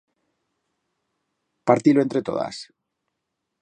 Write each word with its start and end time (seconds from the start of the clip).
Parti-lo 1.67 2.01
entre 2.05 2.25
todas! 2.31 2.55